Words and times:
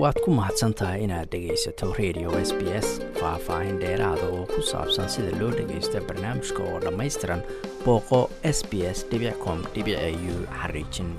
waad 0.00 0.16
ku 0.24 0.30
mahadsan 0.32 0.72
tahay 0.78 1.04
inaad 1.04 1.28
dhegaysato 1.32 1.92
radio 2.00 2.28
s 2.48 2.50
b 2.58 2.60
s 2.84 2.88
faah-faahin 3.20 3.76
dheeraada 3.82 4.24
oo 4.36 4.44
ku 4.52 4.60
saabsan 4.70 5.08
sida 5.14 5.32
loo 5.40 5.50
dhagaysto 5.58 6.00
barnaamijka 6.08 6.60
oo 6.70 6.78
dhammaystiran 6.84 7.40
booqo 7.84 8.20
s 8.56 8.58
b 8.70 8.72
s 8.96 8.98
com 9.44 9.58
u 9.62 10.36
xariijin 10.60 11.10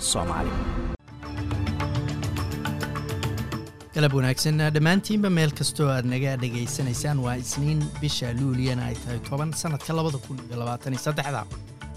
galab 3.95 4.13
wanaagsan 4.17 4.57
dhammaantiinba 4.75 5.29
meel 5.37 5.51
kastoo 5.59 5.89
aad 5.95 6.05
naga 6.13 6.31
dhegaysanaysaan 6.43 7.19
waa 7.25 7.35
isniin. 7.43 7.79
Bisha 8.01 8.33
luuliyana 8.39 8.85
ay 8.89 8.95
tahay 9.03 9.19
toban 9.29 9.53
sannadka 9.53 9.93
labada 9.93 10.17
kun 10.25 10.37
iyo 10.49 10.57
labaatan 10.61 10.93
iyo 10.97 11.01
saddexda. 11.07 11.45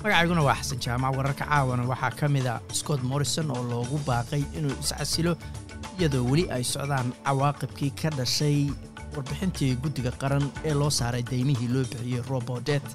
Magacayguna 0.04 0.42
waa 0.48 0.58
xasan 0.60 0.78
jaamac 0.84 1.16
wararka 1.18 1.44
caawana 1.48 1.88
waxaa 1.92 2.12
ka 2.20 2.28
mid 2.28 2.46
a 2.46 2.60
scott 2.80 3.00
morrison 3.02 3.48
oo 3.50 3.62
loogu 3.72 3.96
baaqay 4.08 4.44
inuu 4.58 4.76
iscasilo 4.84 5.32
iyadoo 5.98 6.24
weli 6.30 6.44
ay 6.56 6.64
socdaan 6.74 7.08
cawaaqibkii 7.26 7.90
ka 8.00 8.08
dhashay 8.18 8.58
warbixintii 9.14 9.72
guddiga 9.84 10.12
qaran 10.22 10.44
ee 10.68 10.74
loo 10.80 10.90
saaray 11.00 11.24
daymihii 11.30 11.70
loo 11.74 11.84
bixiyey 11.90 12.22
robodet 12.30 12.86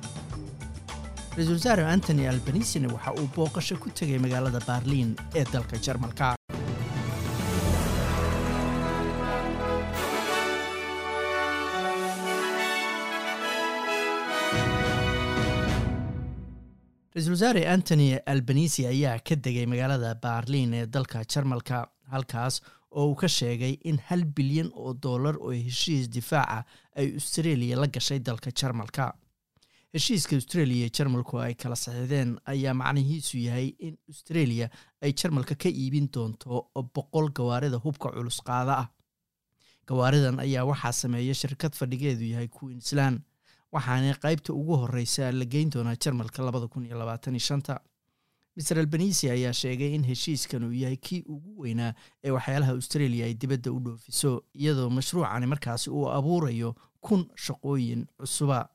ra'iisul 1.36 1.58
wasaare 1.60 1.84
antony 1.96 2.24
albanisina 2.34 2.88
waxa 2.96 3.12
uu 3.22 3.28
booqasho 3.36 3.76
ku 3.84 3.88
tegay 4.00 4.20
magaalada 4.26 4.60
baarliin 4.70 5.10
ee 5.40 5.46
dalka 5.54 5.76
jarmalka. 5.86 6.28
Ra'iisul 17.16 17.34
wasaare 17.36 17.64
antony 17.74 18.08
albanisi 18.34 18.86
ayaa 18.92 19.20
ka 19.28 19.36
degay 19.46 19.66
magaalada 19.72 20.12
baarliin 20.24 20.74
ee 20.80 20.86
dalka 20.96 21.20
jarmalka 21.34 21.80
halkaas 22.14 22.56
oo 22.92 23.06
uu 23.12 23.16
ka 23.22 23.28
sheegay 23.38 23.74
in 23.90 23.98
hal 24.08 24.24
bilyan 24.38 24.70
oo 24.76 24.94
dollar 24.94 25.36
oo 25.46 25.52
heshiis 25.52 26.10
difaaca 26.16 26.66
ay 27.00 27.08
australia 27.20 27.76
la 27.82 27.88
gashay 27.88 28.20
dalka 28.20 28.52
jarmalka. 28.62 29.06
Heshiiska 29.96 30.36
australia 30.40 30.88
jarmalku 30.98 31.40
ay 31.46 31.54
kala 31.62 31.76
saxiixdeen 31.84 32.30
ayaa 32.54 32.74
macnihiisu 32.82 33.38
yahay 33.48 33.68
in 33.88 33.96
australia 34.12 34.68
ay 35.04 35.12
jarmalka 35.22 35.56
ka 35.64 35.70
iibin 35.70 36.08
doonto 36.16 36.68
boqol 36.96 37.28
gawaarida 37.40 37.78
hubka 37.86 38.10
culus 38.16 38.40
qaada 38.50 38.74
ah. 38.84 38.88
Gawaaridan 39.90 40.40
ayaa 40.46 40.64
waxaa 40.70 40.92
sameeya 41.02 41.34
shirkad 41.42 41.74
fadhigeedu 41.80 42.26
yahay 42.34 42.48
queensland 42.58 43.18
waxaana 43.76 44.14
qaybta 44.26 44.54
ugu 44.60 44.76
horeysa 44.84 45.32
la 45.40 45.46
geyn 45.54 45.70
doonaa 45.74 45.96
jarmalka 46.04 46.44
labada 46.48 46.68
kun 46.74 46.86
iyo 46.88 46.98
labaatan 47.02 47.36
iyo 47.36 47.44
shanta 47.50 47.74
master 48.56 48.80
albanisi 48.80 49.30
ayaa 49.30 49.54
sheegay 49.54 49.96
in 49.96 50.04
heshiiskan 50.06 50.64
uu 50.64 50.74
yahay 50.74 50.98
kii 50.98 51.22
ugu 51.28 51.62
weynaa 51.62 51.94
ee 52.24 52.32
waxyaalaha 52.32 52.72
australia 52.72 53.26
ay 53.26 53.34
dibadda 53.34 53.72
u 53.72 53.80
dhoofiso 53.80 54.44
iyadoo 54.54 54.90
mashruucani 54.90 55.46
markaasi 55.54 55.90
uu 55.90 56.10
abuurayo 56.18 56.76
kun 57.02 57.26
shaqooyin 57.46 58.06
cusuba 58.20 58.70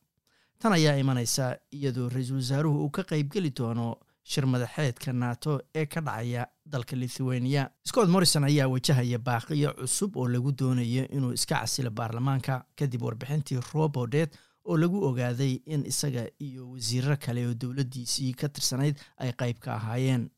tan 0.58 0.72
ayaa 0.72 0.96
imanaysa 0.96 1.56
iyadoo 1.78 2.08
ra'iisul 2.08 2.36
wasaaruhu 2.36 2.84
uu 2.84 2.90
ka 2.90 3.02
qaybgeli 3.02 3.50
doono 3.58 3.96
shir 4.32 4.46
madaxeedka 4.46 5.12
nato 5.12 5.52
ee 5.74 5.86
ka 5.86 6.00
dhacaya 6.00 6.46
dalka 6.66 6.96
lithuania. 6.96 7.70
Scott 7.88 8.08
morrison 8.14 8.44
ayaa 8.44 8.68
wajahaya 8.68 9.18
baaqiyo 9.18 9.70
cusub 9.80 10.16
oo 10.16 10.28
lagu 10.28 10.52
doonayo 10.52 11.04
inuu 11.16 11.32
iska 11.32 11.54
casilo 11.60 11.90
baarlamaanka 11.90 12.64
kadib 12.78 13.02
warbixintii 13.02 13.60
robodet 13.74 14.30
oo 14.66 14.76
lagu 14.76 14.98
ogaaday 15.08 15.52
in 15.66 15.86
isaga 15.86 16.24
iyo 16.40 16.70
wasiiro 16.70 17.16
kale 17.16 17.46
oo 17.46 17.54
dowladdiisii 17.54 18.32
ka 18.34 18.48
tirsanayd 18.48 18.96
ay 19.18 19.32
qayb 19.32 19.58
ka 19.58 19.74
ahaayeen. 19.78 20.30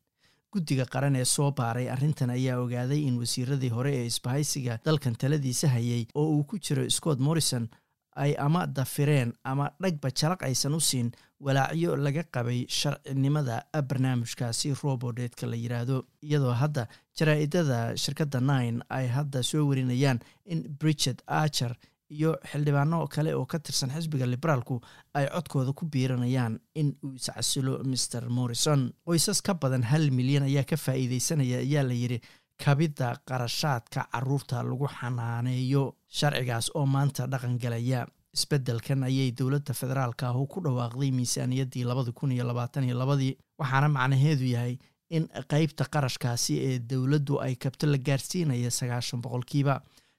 Guddiga 0.52 0.84
qaran 0.86 1.16
ee 1.16 1.24
soo 1.24 1.50
baaray 1.52 1.88
arrintan 1.94 2.30
ayaa 2.30 2.58
ogaaday 2.64 3.00
in 3.08 3.18
wasiiradii 3.22 3.68
hore 3.76 3.92
ee 3.96 4.06
isbahaysiga 4.06 4.78
dalkan 4.84 5.16
taladiisa 5.16 5.68
hayay 5.68 6.06
oo 6.14 6.28
uu 6.36 6.44
ku 6.44 6.58
jiro 6.58 6.88
scott 6.90 7.20
morrison 7.20 7.69
ay 8.16 8.32
ama 8.38 8.66
dafireen 8.66 9.32
ama 9.44 9.66
dhagba 9.82 10.08
jalaq 10.20 10.42
aysan 10.42 10.74
u 10.74 10.80
siin 10.80 11.10
walaacyo 11.41 11.97
laga 11.97 12.22
qabay 12.36 12.64
sharcinimada 12.69 13.58
barnaamijkaasi 13.88 14.72
robodetka 14.82 15.47
la 15.47 15.56
yiraahdo. 15.56 15.98
Iyadoo 16.22 16.53
hadda 16.62 16.88
jaraa-idada 17.19 17.97
shirkadda 17.97 18.41
nine 18.41 18.82
ay 18.88 19.06
hadda 19.06 19.42
soo 19.42 19.62
warinayaan 19.69 20.19
in 20.47 20.62
bridget 20.80 21.22
archer 21.26 21.76
iyo 22.10 22.30
xildhibaano 22.50 23.06
kale 23.14 23.34
oo 23.34 23.46
ka 23.46 23.58
tirsan 23.58 23.91
xisbiga 23.91 24.26
liberaalku 24.26 24.80
ay 25.14 25.26
codkooda 25.34 25.72
ku 25.72 25.84
biiranayaan 25.86 26.60
in 26.74 26.96
uu 27.04 27.14
iscasilo 27.20 27.84
master 27.84 28.28
morrison. 28.28 28.92
Qoysas 29.06 29.42
ka 29.42 29.54
badan 29.54 29.82
hal 29.82 30.10
milyan 30.10 30.42
ayaa 30.48 30.64
ka 30.64 30.76
faa'iideysanaya 30.76 31.58
ayaa 31.66 31.82
la 31.88 31.94
yidhi 31.94 32.20
kabidda 32.64 33.16
qarashaadka 33.28 34.08
carruurta 34.12 34.62
lagu 34.62 34.86
xanaaneeyo 34.88 35.84
sharcigaas 36.08 36.70
oo 36.74 36.86
maanta 36.86 37.26
dhaqan 37.32 37.58
galaya. 37.58 38.06
Isbeddelkan 38.36 39.02
ayay 39.02 39.30
dowladda 39.38 39.72
federaalka 39.74 40.28
ah 40.28 40.47
ku 40.52 40.60
dhawaaqday 40.64 41.10
miisaaniyaddii 41.10 41.84
labadi 41.84 42.12
kun 42.12 42.32
iyo 42.32 42.44
labaatan 42.44 42.84
iyo 42.84 42.97
labadii 42.98 43.36
waxaana 43.58 43.88
macnaheedu 43.88 44.44
yahay 44.54 44.76
in 45.10 45.24
qeybta 45.52 45.84
qarashkaasi 45.94 46.54
ee 46.68 46.78
dowladdu 46.91 47.41
ay 47.41 47.54
kabto 47.56 47.86
la 47.86 47.98
gaarsiinaya 47.98 48.70
sagaashan 48.70 49.20
boqolkiiba 49.24 49.74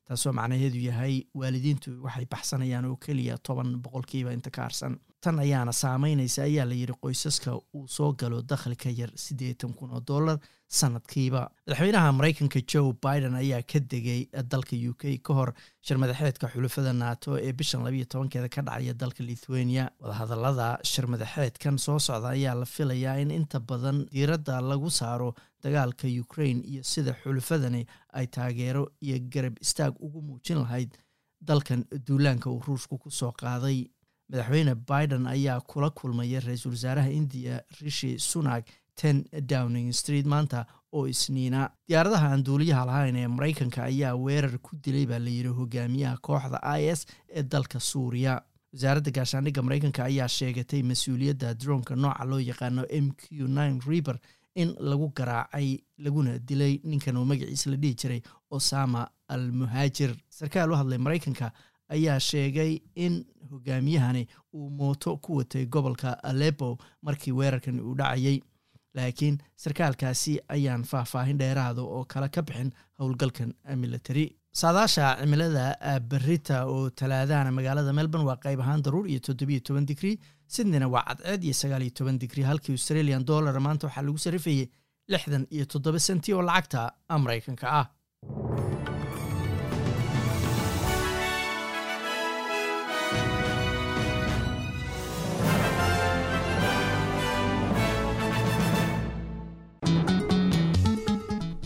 taasoo 0.09 0.33
macnaheedu 0.39 0.79
yahay 0.89 1.15
waalidiintu 1.41 1.89
waxay 2.05 2.25
baxsanayaan 2.33 2.85
oo 2.91 2.97
keliya 3.05 3.37
toban 3.47 3.69
boqolkiiba 3.85 4.33
inta 4.37 4.49
ka 4.57 4.61
harsan 4.67 4.95
tan 5.25 5.39
ayaana 5.45 5.71
saameynaysa 5.83 6.41
ayaa 6.49 6.65
la 6.71 6.75
yidhi 6.81 6.95
qoysaska 7.03 7.51
uu 7.77 7.87
soo 7.97 8.11
galo 8.21 8.37
dakhli 8.51 8.75
ka 8.83 8.89
yar 8.99 9.11
siddeetan 9.25 9.73
kun 9.79 9.91
oo 9.97 10.01
dollar 10.11 10.37
sanadkiiba. 10.79 11.41
Madaxweynaha 11.67 12.11
maraykanka 12.17 12.59
joe 12.71 12.93
biden 13.05 13.35
ayaa 13.41 13.61
ka 13.71 13.79
degay 13.91 14.19
dalka 14.51 14.75
u 14.89 14.93
k 15.01 15.17
ka 15.27 15.33
hor 15.37 15.49
shirmadaxeedka 15.87 16.47
xulufada 16.53 16.93
nato 16.93 17.31
ee 17.47 17.53
bishan 17.59 17.83
labayo 17.85 18.05
tobankeeda 18.13 18.49
ka 18.55 18.61
dhacaya 18.67 18.93
dalka 19.03 19.23
lithuania. 19.29 19.85
Wadahadalada 20.01 20.67
shirmadaxeedkan 20.91 21.77
soo 21.85 21.97
socda 22.07 22.29
ayaa 22.37 22.55
la 22.61 22.65
filayaa 22.75 23.17
in 23.23 23.31
inta 23.39 23.59
badan 23.59 24.05
diiradda 24.13 24.61
lagu 24.71 24.89
saaro 24.99 25.29
dagaalka 25.63 26.07
ukraine 26.21 26.61
iyo 26.61 26.83
sida 26.83 27.13
xulufadani 27.23 27.85
ay 28.13 28.27
taageero 28.27 28.91
iyo 29.01 29.19
garab 29.29 29.57
istaag 29.61 29.93
ugu 29.99 30.21
muujin 30.21 30.57
lahayd 30.63 30.91
dalkan 31.41 31.85
duulaanka 32.07 32.49
uu 32.49 32.61
ruushku 32.67 32.97
ku 32.97 33.11
soo 33.11 33.31
qaaday. 33.31 33.85
Madaxweyne 34.31 34.75
biden 34.75 35.25
ayaa 35.27 35.61
kula 35.61 35.89
kulmaya 35.89 36.39
ra'iisul 36.39 36.71
wasaaraha 36.71 37.09
indiya 37.09 37.61
rishi 37.81 38.19
sunak 38.19 38.65
ten 38.95 39.23
downing 39.51 39.93
street 39.93 40.25
maanta 40.25 40.65
oo 40.93 41.07
isniina 41.07 41.69
diyaaradaha 41.87 42.27
aan 42.33 42.43
duuliyaha 42.45 42.85
lahayn 42.85 43.15
ee 43.15 43.27
maraykanka 43.27 43.83
ayaa 43.83 44.13
weerar 44.15 44.57
ku 44.59 44.75
dilay 44.83 45.05
baa 45.05 45.19
layidhi 45.19 45.49
hogaamiyaha 45.59 46.17
kooxda 46.21 46.59
i 46.61 46.83
s 46.93 47.05
ee 47.29 47.43
dalka 47.43 47.79
suuriya. 47.79 48.41
Wasaaradda 48.73 49.11
gaashaandhigga 49.11 49.61
maraykanka 49.65 50.03
ayaa 50.05 50.27
sheegatay 50.27 50.83
mas'uuliyadda 50.83 51.53
droonka 51.61 51.95
nooca 51.95 52.25
loo 52.25 52.39
yaqaano 52.39 52.83
m 52.89 53.09
q 53.17 53.47
nine 53.47 53.79
riber 53.87 54.19
in 54.61 54.69
lagu 54.89 55.07
garaacay 55.17 55.69
laguna 56.05 56.31
dilay 56.49 56.73
ninkan 56.83 57.17
oo 57.17 57.25
magaciisa 57.31 57.69
la 57.71 57.77
dhihi 57.77 57.95
jiray 58.01 58.21
osama 58.57 59.01
al 59.33 59.45
muhaajir 59.59 60.11
sarkaal 60.37 60.71
u 60.71 60.75
hadlay 60.79 60.97
maraykanka 61.05 61.51
ayaa 61.95 62.19
sheegay 62.19 62.71
in 62.95 63.25
hogaamiyahani 63.51 64.23
uu 64.53 64.69
mooto 64.69 65.17
ku 65.17 65.35
watay 65.37 65.65
gobolka 65.65 66.09
alepo 66.23 66.77
markii 67.01 67.31
weerarkan 67.39 67.79
uu 67.79 67.95
dhacayay. 67.95 68.39
Laakiin 68.97 69.37
sarkaalkaasi 69.55 70.39
ayaan 70.55 70.83
faahfaahin 70.83 71.37
dheeraada 71.41 71.81
oo 71.81 72.05
kale 72.11 72.29
ka 72.29 72.41
bixin 72.41 72.71
howlgalkan 72.99 73.53
military 73.83 74.25
saadaasha 74.53 75.17
cimilada 75.21 75.77
berita 76.09 76.65
oo 76.65 76.89
talaadahana 76.89 77.51
magaalada 77.51 77.93
melbourne 77.93 78.25
waa 78.25 78.37
qayb 78.45 78.59
ahaan 78.61 78.81
daruur 78.81 79.05
iyo 79.07 79.19
toddobiyo 79.19 79.59
toban 79.61 79.85
digrii 79.85 80.17
sydneyna 80.47 80.87
waa 80.89 81.03
cadceed 81.09 81.43
iyo 81.43 81.53
sagaal 81.53 81.81
iyo 81.85 81.93
toban 81.93 82.17
digrii 82.19 82.43
halkii 82.49 82.73
australian 82.73 83.25
dollar 83.25 83.53
maanta 83.59 83.87
waxaa 83.87 84.01
lagu 84.07 84.17
sarifayay 84.17 84.67
lixdan 85.07 85.45
iyo 85.51 85.65
toddoba 85.65 85.99
senti 85.99 86.33
oo 86.33 86.41
lacagta 86.41 86.91
maraykanka 87.09 87.67
ah 87.79 87.85